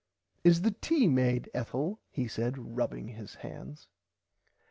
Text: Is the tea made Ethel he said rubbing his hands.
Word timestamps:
Is 0.43 0.63
the 0.63 0.71
tea 0.71 1.05
made 1.07 1.47
Ethel 1.53 1.99
he 2.09 2.27
said 2.27 2.75
rubbing 2.75 3.09
his 3.09 3.35
hands. 3.35 3.85